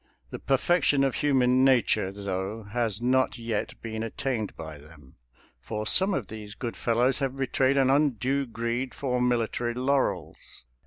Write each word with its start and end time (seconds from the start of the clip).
The 0.31 0.39
perfection 0.39 1.03
of 1.03 1.13
human 1.13 1.63
nature, 1.63 2.11
though, 2.11 2.63
has 2.63 3.03
not 3.03 3.37
yet 3.37 3.79
been 3.83 4.01
attained 4.01 4.55
by 4.55 4.79
them, 4.79 5.17
for 5.59 5.85
some 5.85 6.15
of 6.15 6.25
these 6.25 6.55
good 6.55 6.75
fellows 6.75 7.19
have 7.19 7.37
betrayed 7.37 7.77
an 7.77 7.91
undue 7.91 8.47
greed 8.47 8.95
for 8.95 9.19
mili 9.21 9.47
tary 9.51 9.75
laurels. 9.75 10.65